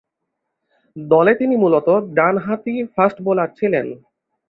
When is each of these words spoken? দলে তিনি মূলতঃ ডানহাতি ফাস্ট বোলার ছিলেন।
দলে 0.95 1.33
তিনি 1.35 1.55
মূলতঃ 1.55 1.95
ডানহাতি 2.15 2.75
ফাস্ট 2.95 3.17
বোলার 3.25 3.49
ছিলেন। 3.57 3.87